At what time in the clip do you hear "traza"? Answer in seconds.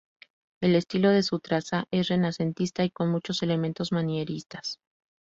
1.39-1.85